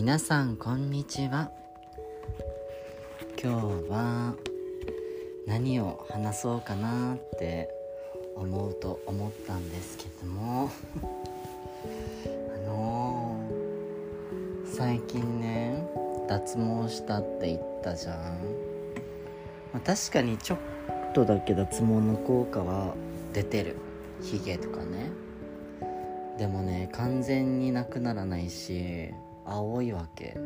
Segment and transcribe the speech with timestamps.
[0.00, 1.50] 皆さんこんにちは。
[3.42, 4.36] 今日は
[5.44, 7.68] 何を話そうかなって
[8.36, 10.70] 思うと思ったんですけども。
[12.54, 15.84] あのー、最近ね
[16.28, 18.20] 脱毛したって言ったじゃん、ま
[19.78, 20.58] あ、確かにちょっ
[21.12, 22.94] とだけ脱毛の効果は
[23.32, 23.74] 出てる。
[24.22, 25.10] ヒゲとかね。
[26.38, 29.12] でもね完全になくならないし
[29.50, 30.36] 青いわけ。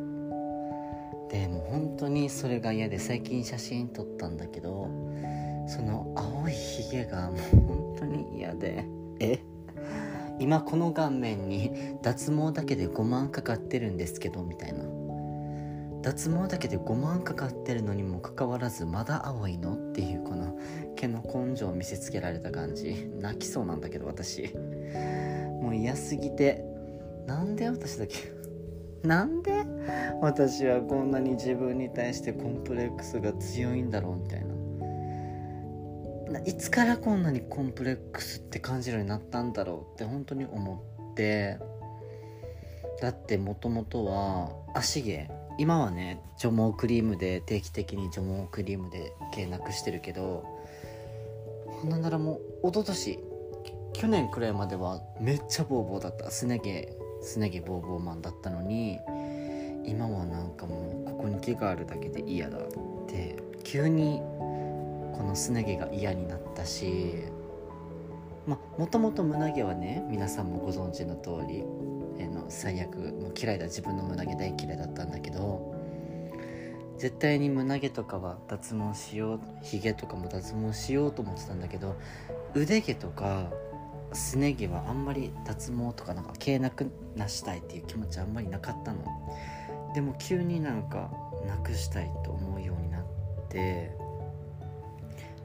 [1.31, 4.91] でも本当にそれが嫌で最近写真撮ったんだけど
[5.67, 8.85] その青いヒゲがもう本当に嫌で。
[9.21, 9.41] え？
[10.39, 14.85] 今この顔面に 脱毛だけで5万かかってるんですけどみたいな。
[16.03, 19.75] 脱毛だけで5万かかってるのにもかかわらずまだ青いの？
[19.75, 20.57] っていうこの
[20.97, 23.11] 毛の根性を見せつけられた感じ。
[23.21, 24.53] 泣きそうなんだけど私。
[25.63, 26.65] もう嫌すぎて。
[27.27, 28.15] なんで私だけ
[29.03, 29.65] なんで
[30.21, 34.53] 私はこんなに自分に対してコンプレックスが強いんだろうみたいな。
[36.47, 41.59] いつからこんなにコンプレックスって感じるようになったんだろうって本当に思って。
[43.01, 45.29] だってもともとは足毛
[45.59, 50.45] 今はね除毛クリームで定期的に除毛クリームで毛なくしてるけど
[51.85, 53.19] なんならもう一昨年
[53.93, 56.31] 去年くらいまではめっちゃボーボーだった。
[56.31, 57.02] すね毛。
[57.23, 58.99] すね毛ボーボーマンだったのに
[59.85, 62.61] 今はなんかもうここに毛があるだけで嫌だっ
[63.07, 64.21] て急に
[65.13, 67.25] このすね毛が嫌になったし
[68.47, 71.65] まあもともと胸毛はね皆さんもご存知の通り、
[72.19, 75.75] えの最悪もう嫌いだ自分の胸毛大嫌いだったんだけど
[76.99, 81.97] 絶対に胸毛とかは脱毛しようひげとかも脱毛しようと思ってたんだけど
[82.55, 83.51] 腕毛とか
[84.15, 88.99] すね毛はあんまり脱毛とかなんか毛なくなしたいっていう気持ちあんまりなかったの。
[89.95, 91.11] でも急になんか
[91.47, 93.05] なくしたいと思うようになっ
[93.49, 93.97] て。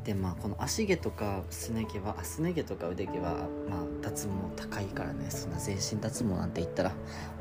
[0.04, 5.30] でまあこの足毛とかすね毛はあすね毛とか腕毛はまあ脱毛高いからね。
[5.30, 6.94] そんな全身脱毛なんて言ったら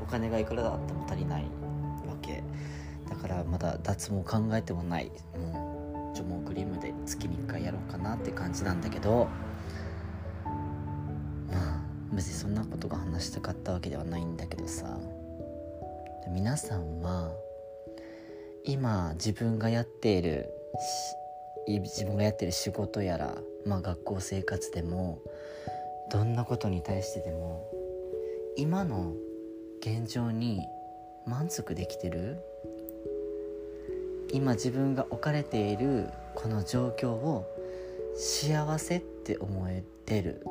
[0.03, 1.47] お金がいくらだっても足りないわ
[2.21, 2.43] け。
[3.09, 5.11] だからまだ脱毛考えてもない。
[5.37, 9.27] もう除毛クリームで月に1回やろうかなって感じなんだけど。
[12.17, 14.97] 別にそんなことが話したかったわけではないんだけどさ。
[16.29, 17.31] 皆さんは
[18.65, 20.49] 今自分がやっている
[21.67, 23.35] 自分がやってる仕事やら、
[23.65, 25.21] まあ、学校生活でも
[26.11, 27.65] どんなことに対してでも
[28.57, 29.13] 今の
[29.79, 30.59] 現状に
[31.25, 32.39] 満足できてる？
[34.33, 37.45] 今自分が置かれているこの状況を
[38.17, 40.43] 幸せって思えてる？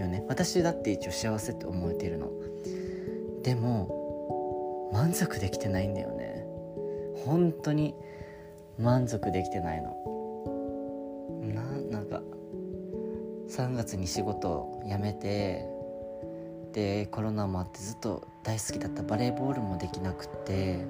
[0.00, 0.24] よね。
[0.28, 2.30] 私だって一応幸せって思えてるの。
[3.42, 6.44] でも満足できてないんだよね。
[7.24, 7.94] 本当に
[8.78, 9.96] 満足できてないの。
[11.54, 11.62] な
[11.98, 12.22] なんか
[13.48, 15.66] 3月に仕事を辞めて
[16.72, 20.86] でコロナもあってずっと大好きだったバレーボールもできなくって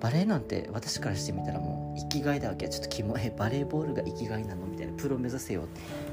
[0.00, 1.81] バレーなんて私からしてみたらもう
[2.12, 2.68] 生きがいだわけ。
[2.68, 4.66] ちょっとキモえバレーボールが生きがいなの？
[4.66, 4.92] みたいな。
[4.92, 5.62] プロ目指せよ。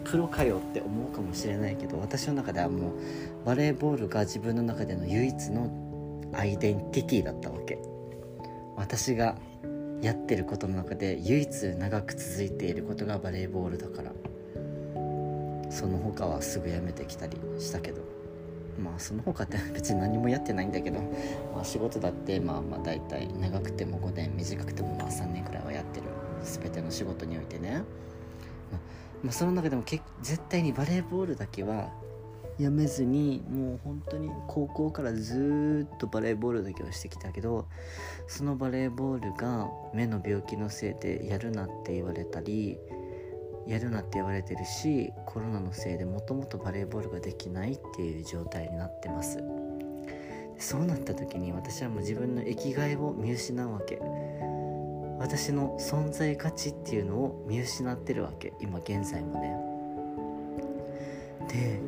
[0.05, 5.69] プロかよって思うかもしれないけど私の中ではもうバレーボールが自分の中での唯一の
[6.33, 7.77] アイデンティティだったわけ。
[8.77, 9.35] 私が
[10.01, 14.11] やってることの中で唯一長く続いていることがバレーボールだから。
[15.69, 18.08] その他はすぐ辞めてきたりしたけど。
[18.79, 20.99] まあその他って別に何もやってないんだけど、
[21.53, 26.07] まあ、仕事だってまあまあ大体長くても5年短くてもまあ3年くらいはやってる。
[26.43, 27.83] 全ての仕事においてね、
[28.71, 28.79] ま、
[29.23, 31.89] まあ、その中でもけ絶対にバレーボールだけは
[32.57, 37.67] やめずにもう本当に高校からずっとバレーボールだけをしてきたけど
[38.27, 42.77] そのバレーボールが目の病気のせいでやるなって言われたり
[43.69, 49.43] やるなって言われてるしコロナのせいでもともとバレーボールができないっていう状態になってます。
[50.57, 54.01] そうなった時に私はもう自分の生きがいを見失うわけ。
[55.19, 58.53] 私の存在価値っていうのを見失ってるわけ。
[58.59, 59.55] 今現在もね。
[61.47, 61.79] で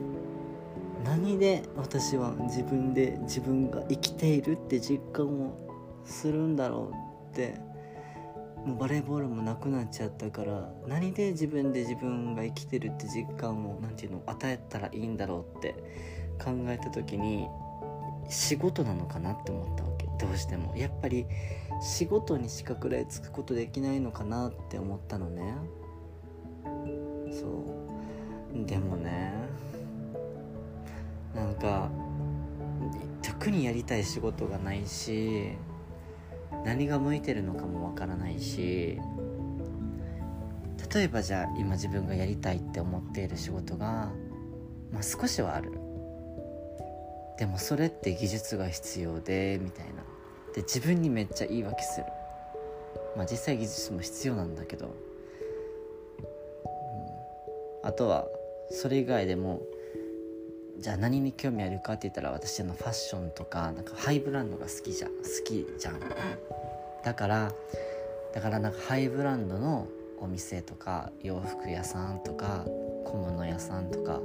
[1.03, 5.57] 何で私は自分で自分が生きているって実感を
[6.05, 7.70] するんだろうって
[8.65, 15.73] もうバレーボールもなくなっちゃったから何で自分で自分が生きてるって実感を何て言うの与えたらいいんだろうって
[16.43, 17.47] 考えた時に
[18.29, 20.05] 仕事なのかなって思ったわけ。
[20.23, 20.75] どうしても。
[20.77, 21.25] やっぱり
[21.81, 25.55] 仕事にしか食らいつくことできないのかなって思ったのね。
[27.31, 27.47] そ
[28.53, 28.65] う。
[28.65, 29.33] でもね
[31.33, 31.89] なんか
[33.21, 35.53] 特にやりたい仕事がないし
[36.65, 38.99] 何が向いてるのかもわからないし
[40.93, 44.11] 例えばじゃあ今自分がやりたいって思っている仕事が、
[44.91, 45.71] まあ、少しはある。
[47.37, 50.03] でもそれって技術が必要でみたいな。
[50.53, 52.07] で自分にめっちゃ言い訳する。
[53.15, 54.89] まあ実際技術も必要なんだけど、う
[57.85, 58.27] ん、あとは
[58.69, 59.61] それ以外でも
[60.81, 65.99] じゃあ何に興味あるかって言ったら私のファッションとかなんかハイブランドが好きじゃん好きじゃん。
[67.03, 67.51] だから
[68.33, 69.87] だからなんかハイブランドの
[70.19, 72.65] お店とか洋服屋さんとか
[73.05, 74.19] 小物屋さんとか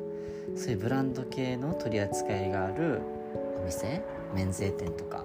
[0.57, 3.03] そういうブランド系の取り扱いがある
[3.61, 4.03] お店
[4.35, 5.25] 免税店とか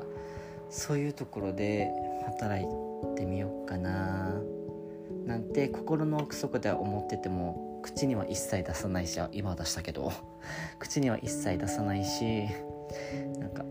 [0.70, 1.90] そういうところで
[2.26, 2.68] 働い
[3.16, 4.36] てみようかな。
[5.26, 10.12] なんて心の奥底では思ってても口には一切出さないし今は出したけど
[10.80, 12.48] 口には一切出さないし
[13.40, 13.66] なんか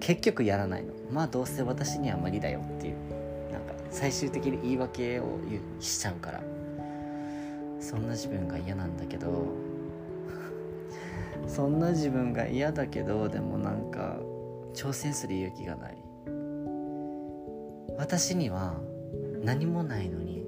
[0.00, 0.94] 結局やらないの。
[1.10, 2.94] まあどうせ私には無理だよっていう
[3.52, 5.38] なんか最終的に言い訳を
[5.80, 6.42] しちゃうから。
[7.80, 9.46] そんな自分が嫌なんだけど
[11.46, 14.18] そんな自分が嫌だけどでもなんか
[14.74, 15.96] 挑戦する勇気がない。
[17.96, 18.80] 私には
[19.42, 20.46] 何もないのに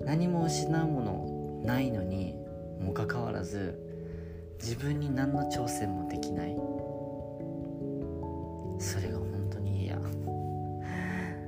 [0.00, 1.12] 何も失うもの
[1.62, 2.34] ないのに
[2.80, 3.78] もかかわらず
[4.60, 6.56] 自分に何の挑戦もできない。
[8.78, 9.98] それが本当に嫌。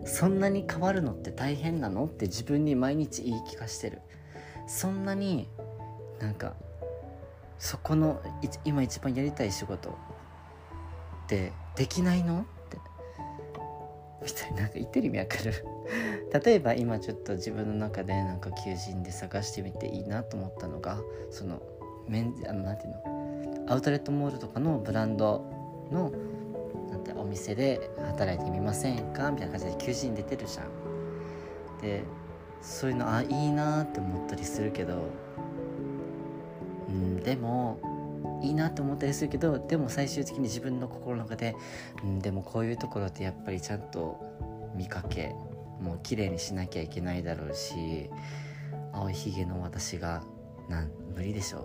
[0.05, 2.05] そんなに変わるのって大変なの？
[2.05, 4.03] って自分に毎日言い聞かしてる。
[4.67, 5.49] そんなに
[6.21, 6.55] なんか
[7.59, 8.21] そこの
[8.65, 9.93] 今一番やりたい仕事っ
[11.29, 12.45] てできないの？
[14.25, 15.53] みたいななんか言ってる意味わかる。
[16.45, 21.61] 例えば今ちょっと自分の中でなんか求人で探してみていいなと思ったのがその
[22.09, 23.67] メンあのなんていうの？
[23.69, 25.45] アウトレットモールとかのブランド
[25.91, 26.13] の
[26.91, 30.67] なんてお店で働いてみませんかみたいな感じで求人出てるじゃん。
[31.81, 32.05] で
[32.61, 34.95] そういうのあいいなって思ったりするけど。
[36.89, 37.79] うんでも
[38.43, 41.55] いいなって思ったりするけどでも最終的に自分の心の中で
[42.03, 44.21] うんでもこういうところってやっぱりちゃんと
[44.75, 45.35] 見かけ
[45.81, 48.11] もう綺麗にしなきゃいけないだろうし
[48.93, 50.23] 青いひげの私が
[50.69, 51.61] なん無理でしょ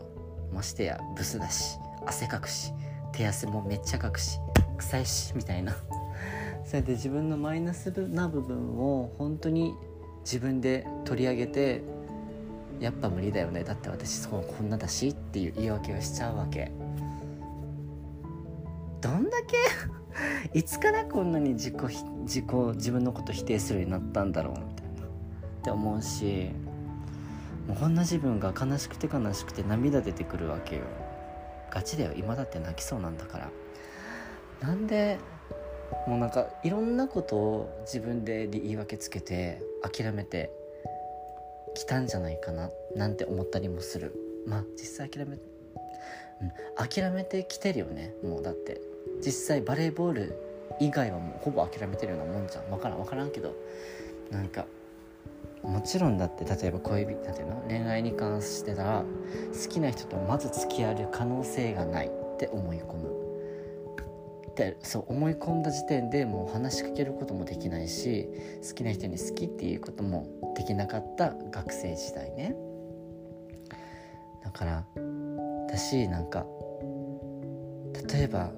[0.52, 0.54] う。
[0.54, 2.72] ましてやブスだし汗かくし
[3.12, 4.40] 手汗もめっちゃかくし
[4.78, 5.76] 臭いしみたいな。
[6.66, 9.74] それで自分のマイナスな部分を本当に
[10.22, 11.82] 自分で取り上げて
[12.80, 13.64] やっぱ無理だよね。
[13.64, 16.72] だって私そうこんなだしっていう言い訳をしちゃうわけ。
[19.02, 19.58] どんだけ
[20.58, 21.76] いつからこんなに自己
[22.24, 22.46] 自己
[22.76, 25.04] 自分のこと否定するようになったんだろうみたいな。
[25.04, 25.10] っ
[25.64, 26.52] て思うし
[27.68, 30.84] もうこんな自分が悲しくて悲しくて涙出てくるわけよ。
[31.70, 32.14] ガチだよ。
[32.16, 33.50] 今だって泣きそうなんだから。
[34.62, 35.20] なんで
[36.08, 40.52] もうなんかいろんなことを自分で言い訳つけて諦めて
[41.78, 44.14] きたんじゃないかななんて思ったりもする。
[44.46, 45.38] まあ実際諦め
[46.40, 48.14] うん、諦めてきてるよね。
[48.24, 48.82] もうだって。
[49.26, 50.36] 実際バレーボール
[50.80, 52.70] 以外はもうほぼ諦めてるようなもんじゃん。
[52.70, 53.56] 分からん分からんけど。
[54.32, 54.66] なんか
[55.64, 59.04] もちろんだって例えば恋人なんていうの恋愛に関してたら
[59.54, 63.27] 好きな人とまず付き合う可能性がないって思い込む。
[64.57, 68.28] でそう思い込んだ時点でもう話しかけることもできないし
[68.68, 72.56] 好きな人に好きっていうこともできなかった学生時代ね。
[74.44, 74.83] だから
[75.68, 76.45] 私なんか
[78.11, 78.52] 例えば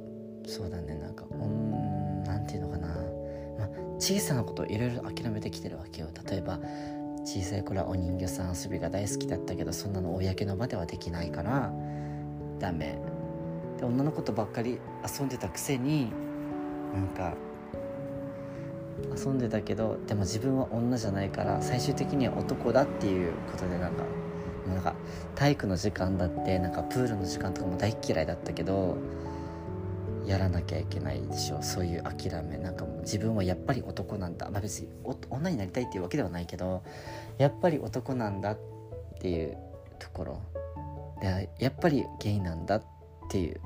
[0.48, 6.08] そうだねなんかうんなんていうのかな、まあ、小さなこといろいろ諦めてきてるわけよ。
[6.29, 6.60] 例えば
[7.25, 11.74] 小さい頃はお人形さん遊びが大好きだったけどそんなの公の場ではできないから
[12.58, 13.19] ダメ。
[13.80, 16.12] で女の子とばっかり遊んでたくせに
[16.94, 17.34] なんか
[19.16, 24.04] 遊んでたけどでも自分は女じゃないから最終的には男だっていうことでなんか
[24.68, 24.94] なんか
[25.36, 28.98] 体育の時間だってなんかプールの時間とかも大嫌いだったけど
[30.26, 31.62] やらなきゃいけないでしょ。
[31.64, 32.58] そういう諦め。
[32.58, 34.88] なんかもう自分はやっぱり男なんだ、まあ、別に
[35.32, 36.84] 女になりたいっていうわけではないけど
[37.40, 38.58] やっぱり男なんだっ
[39.20, 39.58] ていう
[39.98, 40.42] ところ。
[41.22, 42.84] でやっぱりゲイなんだっ
[43.30, 43.60] ていう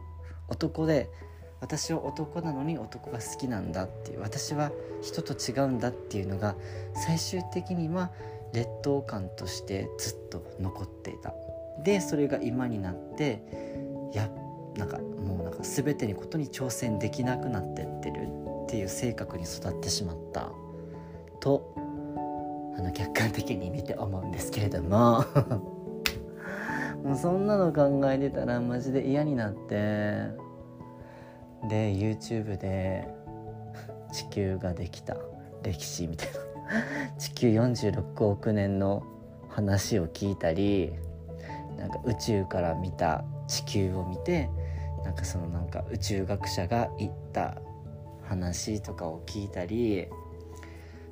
[0.54, 1.10] 男で
[1.62, 6.56] 私は男なのに男が好きなんだっていう私は人と違うんだっていうのが
[6.94, 8.12] 最終的には
[8.54, 11.34] 劣等感としてずっと残っていた。
[11.84, 13.42] でそれが今になって
[14.14, 14.30] や
[14.78, 18.28] なんかもうなんか全てにことに挑戦できなくなってってる
[18.66, 20.52] っていう性格に育ってしまった。
[21.40, 21.74] と
[22.78, 25.24] あの客観的に見て思うんですけれども。
[27.04, 30.43] もうそんなの考えてたらマジで嫌になって。
[31.70, 33.08] で YouTube で
[34.12, 35.18] 地球ができた
[35.64, 36.40] 歴史みたいな。
[37.18, 39.04] 地球46億年の
[39.50, 40.94] 話を聞いたり
[41.78, 44.50] なんか宇宙から見た地球を見て
[45.04, 47.62] なんかそのなんか宇宙学者が言った
[48.24, 50.08] 話とかを聞いたり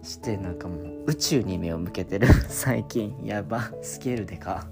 [0.02, 2.28] してなんかもう宇宙に目を向けてる。
[2.50, 3.72] 最近やば。
[3.82, 4.68] スケールでか。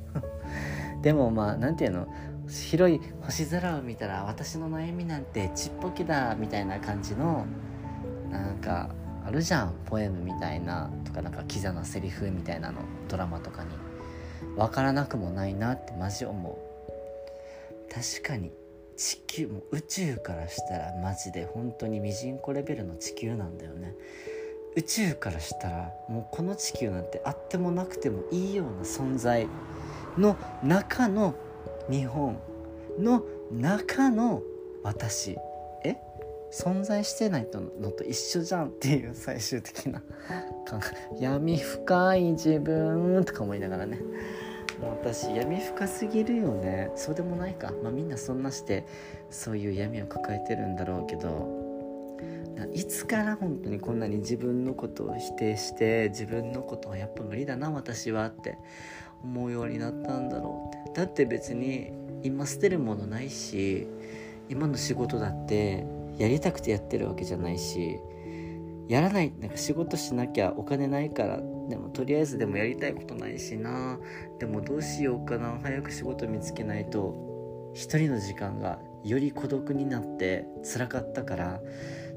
[1.04, 2.08] でもまあ何て言うの？
[2.50, 7.46] 広い星空を見たら私の悩みなんてちっぽけだみたいな感じの
[8.32, 8.90] なんか
[9.26, 13.70] あるじゃんポエムみたいなとかなんかキザなセリフみたいなのドラマとかに。
[14.56, 17.94] 分からなくもないなってマジ思う。
[17.94, 18.52] 確かに
[18.96, 23.96] 地球も宇宙からしたらマジで本当にミジンコレベルの地球なんだよね。
[24.76, 29.48] 宇宙からしたらもうこの地球なんてあってもなくてもいいような存在
[30.18, 31.36] の中の
[31.90, 32.40] 日本
[33.00, 34.42] の中の
[34.84, 35.38] 私。
[35.84, 35.96] え？
[36.52, 37.48] 存在してない
[37.80, 40.02] のと一緒じゃんっていう最終的な。
[41.20, 44.00] 闇深い自分とか思いながらね。
[44.82, 46.92] もう私闇深すぎるよね。
[46.96, 47.74] そうでもないか。
[47.84, 48.86] まあみんなそんなして
[49.30, 51.60] そういう闇を抱えてるんだろうけど。
[52.74, 58.58] いつから本当にこんなに自分のことを否定して自分のことはやっぱ無理だな私はって
[59.24, 61.00] 思うようになったんだろうって。
[61.02, 61.92] だって別に
[62.24, 63.88] 今捨てるものないし
[64.50, 65.86] 今の仕事だって
[66.18, 68.00] やりたくてやってるわけじゃないし
[68.90, 74.00] やらないなんか仕事しなきゃお金ないからでもとりあえずでもやりたいことないしな
[74.40, 81.62] でもどうしようかな早く仕事見つけないと一人の時間がより孤独になって辛かったから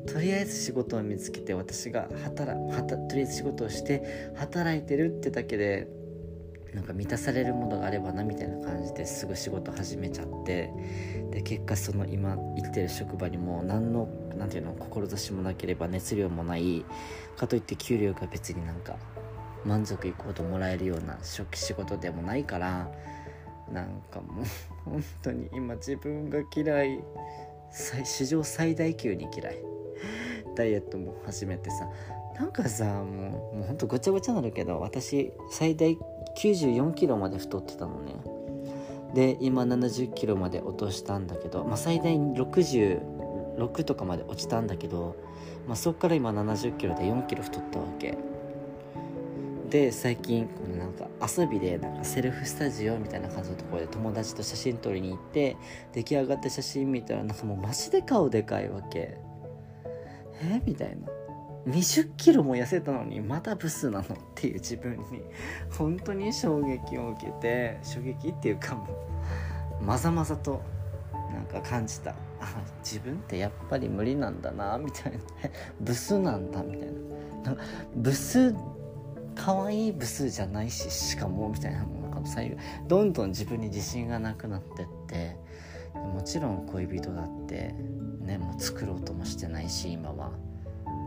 [0.07, 2.59] とりあえず仕事を見つけて私が働
[3.09, 5.87] とりあえず仕事をして働いてるってだけで
[6.75, 10.73] なんか満たされるものがあればなみたいな感じですぐ仕事始めちゃって
[11.31, 16.85] で結果その今生きてる職場にも何の何ていうの志もなければ熱量もない
[17.37, 18.97] かといって給料が別になんか
[19.65, 22.91] 満足いくほどもらえるような初期仕事でもないから
[23.71, 24.45] なんかもう
[24.85, 27.05] 本当に今自分が嫌い
[28.05, 29.57] 史上最大級に嫌い
[30.57, 31.89] ダイエットも始めてさ
[32.39, 35.97] なんかさもうもうほんとごちゃごちゃなるけど私最大
[36.37, 38.15] 94キロまで太ってたのね。
[39.15, 45.17] で今70キロまで落としたんだけど、まあ、最大66とかまで落ちたんだけど、
[45.67, 48.17] まあ、そっから今70キロで4キロ太ったわけ。
[49.69, 55.57] で最近このなんか遊びでなんかセルフスタジオみたいな感じのところで友達と写真撮りに行って
[55.95, 59.17] 出来上がった写真見たらなんかもうマジで顔でかいわけ。
[60.43, 60.61] え？
[60.67, 61.22] みたいな。
[61.67, 65.23] 20キロも痩せたのにまだブスなのっていう自分に
[65.77, 68.87] 本当に衝撃を受けて衝撃っていうかも
[69.81, 70.63] うまざまざと
[71.33, 72.15] なんか感じた。
[72.41, 75.19] あ自分ってやっぱり無理なんだなみたいな。
[75.81, 76.89] ブスなんだみたい
[77.45, 77.53] な。
[77.55, 77.57] な
[77.95, 78.55] ブス
[79.35, 85.37] 可愛いブスじゃないししかもみたいなもの最後どんどん自分に自信がなくなってって
[85.95, 87.75] もちろん恋人だって
[88.21, 90.31] ねもう作ろうともしてないし今は。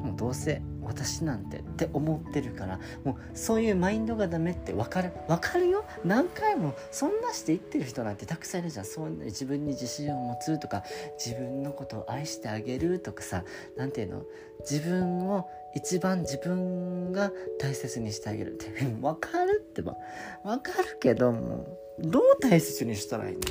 [0.06, 5.84] もうどうせ私なんてって思ってるからもうそういうマインドがダメって分かる分かるよ？
[6.04, 8.86] 何回もそんなして言ってる人なんてたくさんいるじゃん。
[8.86, 10.84] そう自分に自信を持つとか
[11.18, 13.44] 自分のことを愛してあげるとかさ
[13.76, 14.26] 何ていうの？
[14.60, 18.52] 自分を一番自分が大切にしてあげる。
[18.54, 18.68] って
[19.02, 19.98] 分かるってば。
[20.44, 23.42] 分かるけどもどう大切にしたらいいの？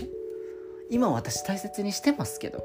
[0.88, 2.64] 今私大切にしてますけど。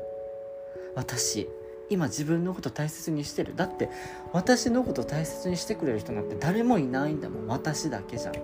[0.95, 1.47] 私。
[1.89, 3.55] 今自分のこと大切にしてる。
[3.55, 3.89] だって
[4.31, 7.47] 私のこと大切にしてくれる人なんて誰もいないんだもん。
[7.47, 8.33] 私だけじゃん。
[8.33, 8.39] だ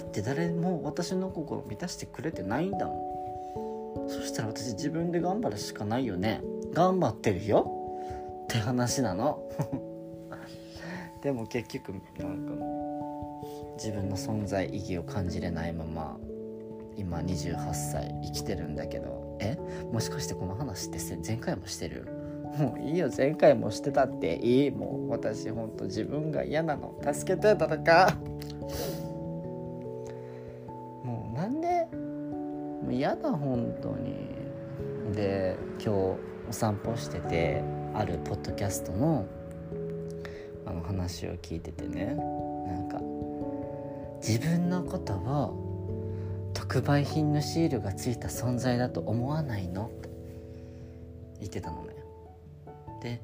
[0.00, 4.08] って誰も私の心を満たしてくれてないんだもん。
[4.08, 6.42] そしたら私自分で頑張るしかないよね。
[6.72, 7.70] 頑張ってるよ。
[8.44, 9.42] って話なの。
[11.22, 12.54] でも結局なんか
[13.76, 16.18] 自分の存在意義を感じれないまま。
[16.96, 19.56] 今28歳生きてるんだけどえ？
[19.92, 22.06] もしかしてこの話って前回もしてる？
[22.58, 24.70] もういいよ前回もしてたっていい。
[24.70, 26.94] もう私ほんと自分が嫌なの。
[27.12, 28.16] 助けて誰か
[31.02, 31.86] もうなんで？
[31.92, 34.32] もう嫌だ本当に。
[35.14, 35.88] で今日
[36.48, 37.62] お散歩してて
[37.94, 39.26] あるポッドキャストの
[40.64, 42.16] あの話を聞いててね。
[42.66, 43.00] なんか
[44.26, 45.61] 自分のことを
[46.54, 49.86] 特売品のシールがついた存在だと思わないの？
[49.86, 50.08] って
[51.40, 51.94] 言ってたのね。
[53.02, 53.22] で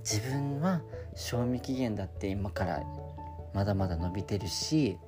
[0.00, 0.82] 自分は
[1.14, 2.82] 賞味期限だって今から
[3.54, 4.98] まだまだ伸びてるし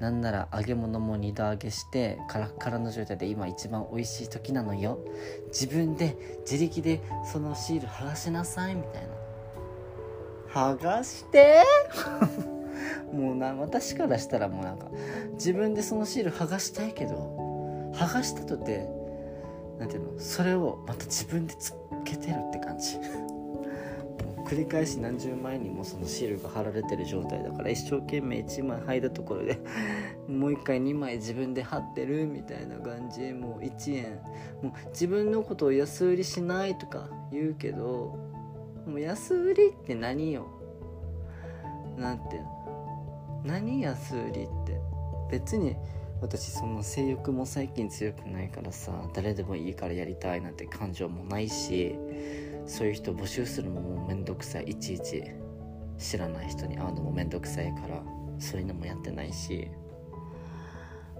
[0.00, 4.98] なんなら揚げ物も二度揚げしてカラッカラの状態で今一番美味しい時なのよ。
[5.48, 9.08] 自分で自力でそのシール剥がしなさいみたいな。
[10.52, 11.62] 剥がして
[13.12, 14.88] もうな私からしたらもうなんか
[15.32, 18.86] 自分でそのシール剥がしたいけど剥がしたとて
[19.78, 21.74] 何ていうのそれをまた自分でつ
[22.04, 22.98] けてるって感じ。
[24.46, 29.60] 繰り返し何十枚にもそのシールが貼られてる状態だから一生懸命1枚剥いだところで
[30.26, 33.32] もう1回2枚自分で貼ってるみたいな感じ。
[33.32, 34.18] もう1円。
[34.60, 38.18] もう自分のことを安売りしないとか言うけど
[38.86, 40.46] もう安売りって何よ？
[41.96, 42.40] なんて
[43.44, 44.80] 何安売りって。
[45.30, 45.76] 別に
[46.20, 51.94] 私そんな性欲も最近強くないからさ誰でもいいからやりたいなんて感情もないし
[52.66, 54.64] そういう人募集するのもめんどくさい。
[54.64, 55.22] いちいち
[55.98, 58.02] 知らない人に会うのもめんどくさいから
[58.38, 59.68] そういうのもやってないし。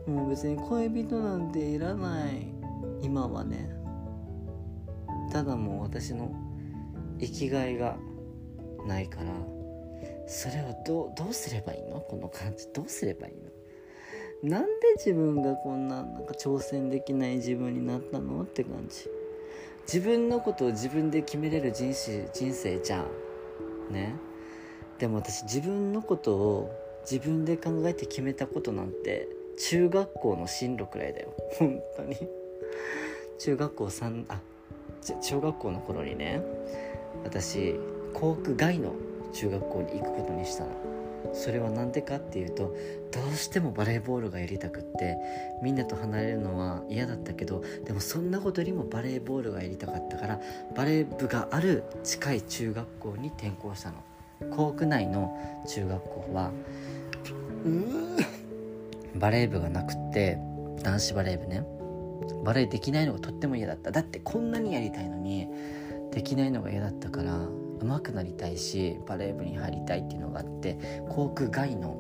[0.07, 2.53] もう別に恋人なんていらない。
[3.03, 3.71] 今はね。
[5.31, 6.35] ただもう私の
[7.21, 7.97] 生きがいが
[8.87, 9.60] ないから
[10.31, 12.01] それをどどうすればいいの？
[12.01, 13.35] この感じどうすればいい
[14.45, 14.49] の？
[14.59, 18.43] なんで自分がこんななんか挑戦できない自分になったの？
[18.43, 19.09] って感じ。
[19.93, 23.07] 自分のことを自分で決めれる人生人生じゃん。
[23.93, 24.15] ね？
[25.01, 26.71] でも私自分のことを
[27.11, 31.35] 自分で考えて決めたことなんて中学校の進路くらいだよ。
[31.59, 32.17] 本当に。
[33.39, 34.41] 中学校3あ
[35.23, 36.41] 小学校の頃にね
[37.25, 37.75] 私
[38.13, 38.95] 校区外の
[39.33, 40.71] 中学校に行くことにしたの。
[41.33, 42.75] それは何でかっていうと
[43.13, 45.17] どうしてもバレーボールがやりたくって
[45.63, 50.41] みんなと離れるのは嫌だったけどでもそんなことよりもバレーボールがやりたかったから
[50.75, 53.97] バレー部がある近い中学校に転校したの。
[54.57, 55.37] 校区内の
[55.69, 56.51] 中学校は
[59.15, 60.39] バレー部がなくって
[60.83, 61.65] 男子バレー部ね。
[62.45, 63.91] バレーできないのがとっても嫌だった。
[63.91, 65.49] だってこんなにやりたいのに
[66.11, 67.47] できないのが嫌だったから
[67.81, 71.97] 上手くなりたいしバレー部に入りたいっていうのがあって航空外の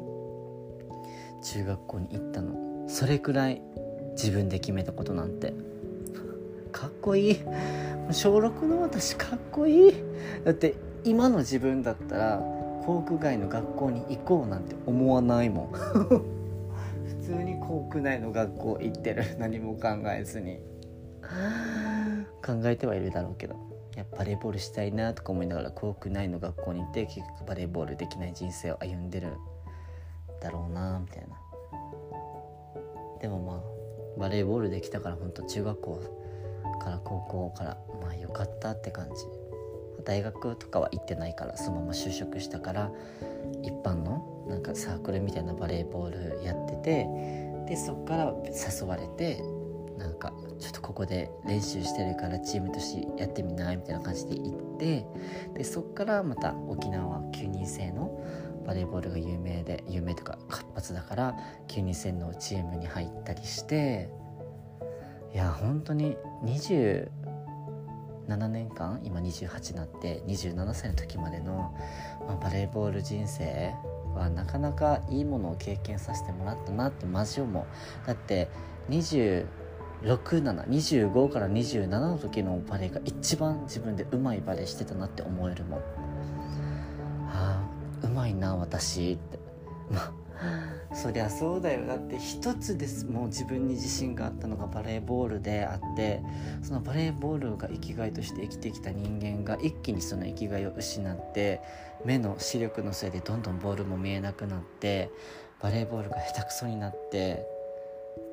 [1.42, 2.88] 中学校に行ったの。
[2.88, 3.62] それくらい
[4.12, 5.54] 自分で決めたことなんて。
[6.72, 7.40] かっこいい。
[8.12, 9.94] 小6の私かっこいい。
[10.44, 12.38] だって今の自分だったら
[12.84, 15.72] 航空外の学校に行こうなんて思わないもん。
[15.72, 16.24] 普
[17.22, 19.24] 通に航空内の学校行ってる。
[19.38, 20.58] 何も考えずに。
[22.44, 23.69] 考えてはいるだろうけど。
[23.96, 29.32] やバレーボールしたいなとか思いながら校区内の学校に行って結局バレーボールできない人生を歩んでる
[30.40, 31.36] だろうなみたいな。
[33.20, 36.02] でもまあバレーボールできたから本当中学校
[36.80, 39.40] から高校からまあよかったって感じ。
[40.04, 42.90] 大学とかは行ってないからそのまま就職したから
[43.62, 47.06] 一般のなんかサークルみたいなバレーボールやってて
[47.68, 49.42] でそっから誘われて
[50.00, 55.06] なんかちょっとここで練習してるからチームとしてやってみないみたいな感じで行って
[55.54, 58.18] でそっからまた沖縄9人制の
[58.66, 61.36] バレーボールが有名で有名とか活発だから
[61.68, 64.10] 9人制のチームに入ったりして
[65.34, 67.08] いや本当に27
[68.48, 71.76] 年間今28になって27歳の時までの、
[72.26, 73.74] まあ、バレーボール人生
[74.14, 77.64] はなかなかいいものを経験させてもらったなってマジ思う。
[78.06, 78.48] だって
[78.88, 79.46] 20
[80.02, 85.80] 6725から27の時のバレエが一番自分でうまいバレエしてたなって思えるもん。
[87.28, 87.62] あ
[88.02, 89.38] あうまいな私って。
[89.90, 90.20] まあ
[90.92, 91.86] そりゃそうだよ。
[91.86, 96.22] だって一つですもう自分に自信があったのがバレーボールであって
[96.62, 101.60] そのバレーボールが生きがいとして生きてきた人間が一気にその生きがいを失って
[102.04, 105.10] 目の視力のせいでどんどんボールも見えなくなって
[105.60, 107.46] バレーボールが下手くそになって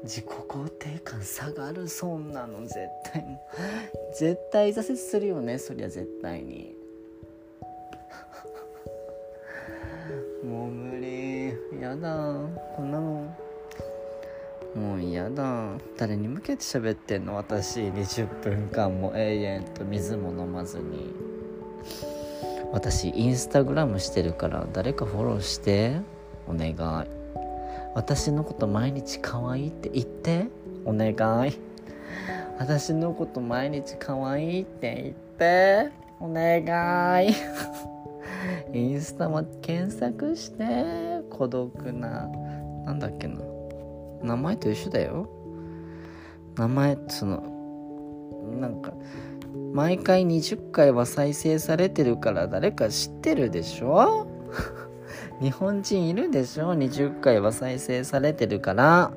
[0.04, 2.78] 自己肯定感下がるそんなの絶
[3.12, 3.40] 対
[4.18, 6.76] 絶対挫折するよねそりゃ絶対に。
[10.44, 11.82] もう無理。
[11.82, 12.34] やだ。
[12.76, 13.36] こんなの
[14.76, 15.72] もう嫌だ。
[15.98, 17.36] 誰に向けて喋ってんの？
[17.36, 21.14] 私20分間も永遠と水も飲まずに。
[22.72, 26.00] 私インスタグラムしてるから誰かフォローして。
[26.48, 26.74] お願い。
[27.98, 30.46] 私のこと毎日可愛いって言って。
[30.86, 31.10] お願
[31.48, 31.58] い。
[32.60, 35.90] 私のこと毎日可愛いって言って。
[36.20, 37.34] お願い。
[38.72, 41.24] インスタも検索して。
[41.32, 42.28] 孤独な。
[42.86, 43.42] なんだっけな。
[44.22, 45.28] 名前と一緒だよ。
[46.56, 47.42] 名前その
[48.60, 48.94] なんか
[49.74, 54.28] 毎回20回は再生されてるから誰か知ってるでしょ？
[55.42, 59.12] 日本人いるでしょ？20回は再生されてるから。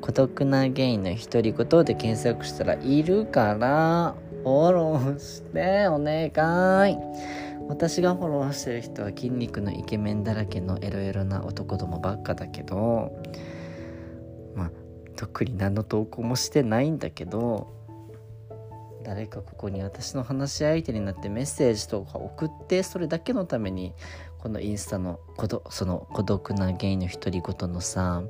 [0.00, 4.14] 孤独なゲイの独り言で検索したらいるから。
[4.44, 6.28] フォローしてお願
[6.90, 6.98] い。
[7.66, 13.20] 私がフォローしてる人は筋肉のイケメンだらけのエロエロな男どもばっかだけど。
[14.54, 14.70] まあ
[15.16, 17.74] 特に何の投稿もしてないんだけど。
[19.02, 23.92] 誰かここに私の話し相手になってメッセージとか送ってそれだけのために
[24.44, 25.20] このインスタの
[25.70, 28.22] その孤独なゲイの独り言のさ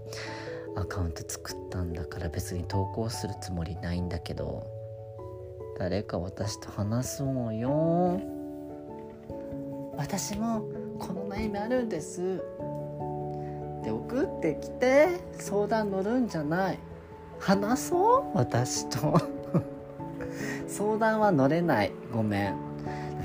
[0.76, 4.64] アカウント作ったんだから別に投稿するつもりないんだけど
[5.76, 8.20] 誰か私と話そうよ。
[9.96, 10.60] 私も
[11.00, 12.40] この悩みあるんです。
[13.82, 16.78] で送ってきて相談乗るんじゃない。
[17.40, 19.20] 話そう私と。
[20.68, 21.92] 相談は乗れない。
[22.12, 22.54] ごめん。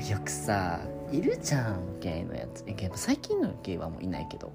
[0.09, 0.79] よくさ
[1.11, 2.63] いるじゃんゲイのやつ。
[2.95, 4.51] 最近のゲイはもういないけど。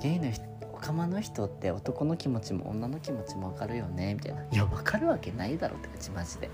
[0.00, 4.14] ゲイの人オカマの人って男の気持ちも女の気持ちも分かるよね？
[4.14, 4.42] みたいな。
[4.50, 6.50] いや分かるわけないだろって感じマジで。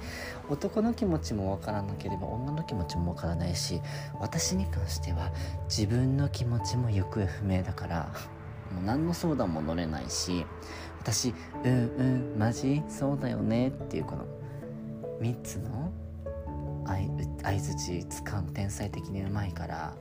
[0.50, 3.80] 男の気持ちも分からなければ女の気持ちも分からないし
[4.18, 5.30] 私に関しては
[5.68, 8.12] 自分の気持ちも行方不明だから
[8.74, 10.44] もう何の相談も乗れないし
[10.98, 11.32] 私
[11.64, 11.72] うん
[12.34, 12.82] うんマジ？
[12.88, 13.68] そうだよね？
[13.68, 14.24] っていうこの
[15.20, 15.92] 3つの
[16.86, 19.94] 相づち使うの天才的にうまいから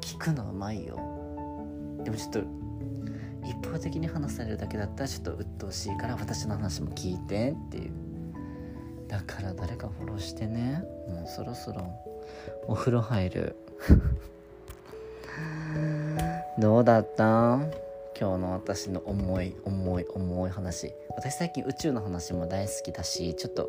[0.00, 0.96] 聞くのうまいよ。
[2.04, 2.40] でもちょっと
[3.44, 7.92] 一方的に話されるだけだったらちょっと鬱陶しいから私の話も聞いてっていう。
[9.08, 10.82] だから誰かフォローしてね。
[11.08, 11.86] もうそろそろ
[12.66, 13.56] お風呂入る。
[16.58, 17.58] どうだった？
[18.22, 20.94] 今日の私の重い重い重い話。
[21.16, 23.68] 私最近宇宙の話も大好きだしちょっと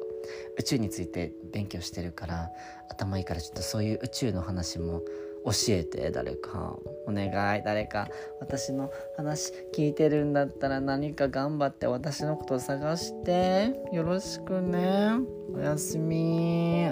[0.59, 2.51] 宇宙について勉強してるから
[2.87, 5.01] 頭いいからちょっとそういう宇宙の話も
[5.43, 6.77] 教えて誰か。
[7.07, 8.07] お願い誰か。
[8.41, 13.73] 私の話聞いてるんだったら何か頑張って私のことを探して。
[13.91, 15.13] よろしくね。
[15.51, 16.89] おやすみ。